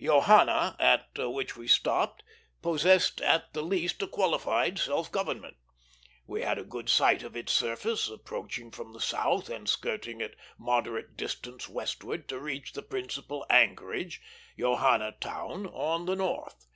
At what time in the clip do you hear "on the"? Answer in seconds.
15.66-16.14